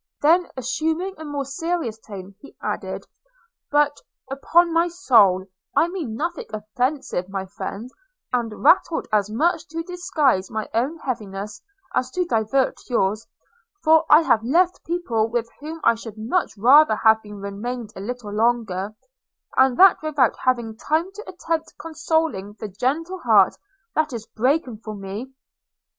[0.23, 3.05] –Then assuming a more serious tone, he added:
[3.69, 3.97] 'But,
[4.31, 7.91] upon my soul, I mean nothing offensive, my friend;
[8.33, 11.61] and rattled as much to disguise my own heaviness
[11.93, 13.27] as to divert yours,
[13.83, 18.31] for I have left people with whom I should much rather have remained a little
[18.33, 18.95] longer,
[19.55, 23.53] and that without having time to attempt consoling the gentle heart
[23.93, 25.31] that is breaking for me.'